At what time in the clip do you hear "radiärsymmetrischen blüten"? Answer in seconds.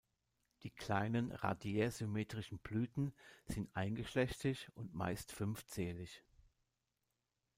1.31-3.13